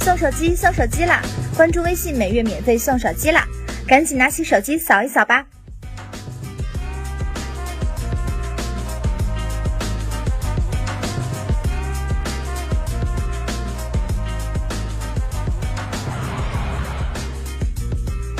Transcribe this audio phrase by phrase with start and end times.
[0.00, 1.20] 送手机送手机啦！
[1.54, 3.46] 关注微信，每月免费送手机啦！
[3.86, 5.44] 赶紧拿起手机扫一扫吧。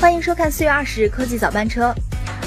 [0.01, 1.95] 欢迎收看四月二十日科技早班车。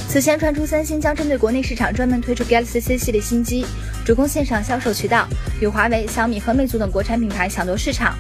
[0.10, 3.64] 此前传出三星将针对国内市场专门推出 Galaxy C 系列新机，
[4.04, 5.28] 主攻线上销售渠道，
[5.62, 8.16] 与华为、小米和魅族等国产品牌抢夺市场。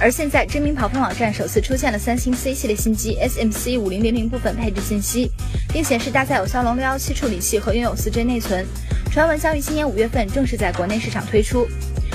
[0.00, 5.28] 而现在，知名跑分网站首次出现了三星 C 系列新机 SMC 五零零零部分配置信息，
[5.72, 8.64] 并显示搭载有骁龙六幺七处理器和拥有四 G 内存，
[9.10, 11.66] 传闻将于今年五月份正式在国内市场推出。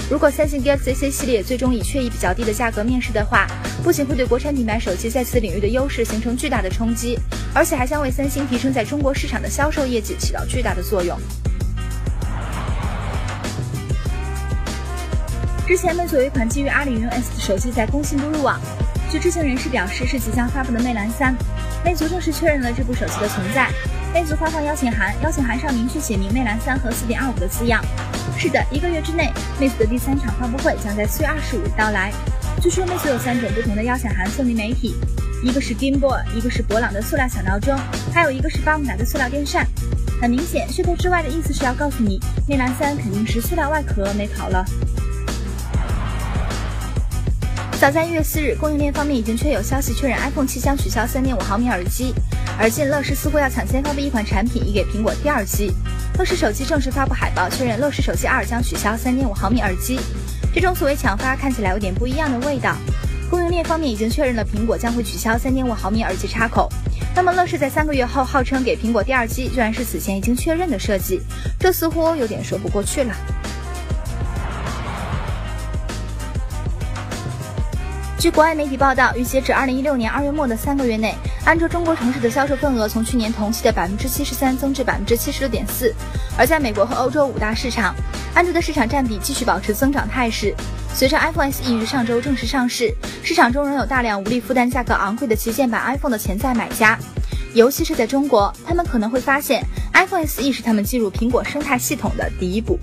[0.10, 3.46] 如果三星 Galaxy C 系列最终以确意比较低的价格面世的话，
[3.84, 7.20] 不仅会对国产品牌手机在此领域的优势形成巨大的冲击，
[7.54, 11.20] 而且还将为三星提升在中国市场的销售业绩起到巨大的作用。
[15.74, 18.62] 之前，魅族有一款基于阿里云 S 的手机在工信部入网，
[19.10, 21.36] 据知情人士表示是即将发布的魅蓝三，
[21.84, 23.72] 魅族正式确认了这部手机的存在。
[24.14, 27.84] 魅族发放邀请函，邀请函上明确写明魅蓝三和四点二五的字样。
[28.38, 32.14] 是的，一个月之内，魅族的第三场发布会将在四月二十五日到来。
[32.62, 34.94] 据说魅族有三种不同的邀请函送给媒体，
[35.42, 37.76] 一个是 Game Boy，一个是博朗的塑料小闹钟，
[38.14, 39.66] 还有一个是巴姆达的塑料电扇。
[40.22, 44.64] 很明显，噱头之外的意思是要告诉你，魅蓝三肯定是塑料外壳没跑了。
[47.80, 52.14] 早在一月四日，供应链方面已经确有消息确认 iPhone 七将取消三点五毫米耳机，
[52.58, 55.74] 而近乐视似乎要抢先发布一款产品，以给苹果第二机。
[56.18, 60.00] 乐视手机正式发布海报，确认乐视手机二将取消三点五毫米耳机。
[60.54, 62.76] 这种所谓抢发看起来有点不一样的味道。
[63.30, 66.72] 供应链方面已经确认了苹果将会取消三点五毫米耳机插口。
[67.16, 71.20] 那么乐视在三个月后号称给苹果第二机，居然是此前已经确认的设计，
[71.60, 73.14] 这似乎有点说不过去了。
[78.20, 81.14] 据国外媒体报道，于截止二零一六年二月末的三个月内，
[81.44, 85.94] 安卓中国城市的销售份额从去年同期的百分之七十三增至百分之七十六点四。
[86.38, 87.94] 而在美国和欧洲五大市场，
[88.34, 90.56] 安卓的市场占比继续保持增长态势。
[90.94, 92.94] 随着 iPhone SE 于上周正式上市，
[93.24, 96.98] 市场中仍有大量无力负担价格昂贵的旗舰版 iPhone 的潜在买家，
[97.54, 99.62] 尤其是在中国，他们可能会发现
[99.94, 102.80] iPhone SE 是他们进入苹果生态系统的第一步。